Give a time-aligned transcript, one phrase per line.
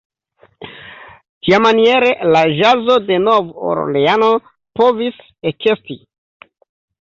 [1.47, 4.31] Tiamaniere la ĵazo de Nov-Orleano
[4.83, 5.21] povis
[5.53, 6.01] ekesti.